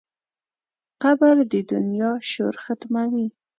قبر 1.03 1.35
د 1.51 1.53
دنیا 1.71 2.11
شور 2.29 2.55
ختموي. 2.63 3.27